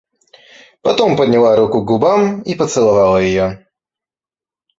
Потом 0.81 1.15
подняла 1.15 1.55
руку 1.55 1.83
к 1.83 1.85
губам 1.85 2.41
и 2.41 2.55
поцеловала 2.55 3.19
ее. 3.19 3.67